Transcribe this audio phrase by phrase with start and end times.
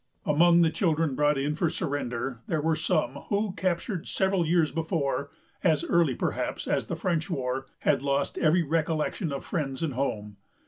[0.25, 5.29] Among the children brought in for surrender, there were some, who, captured several years before,
[5.63, 10.37] as early, perhaps, as the French war, had lost every recollection of friends and home.